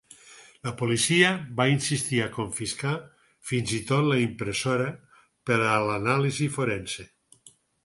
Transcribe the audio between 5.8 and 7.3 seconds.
l'anàlisi forense.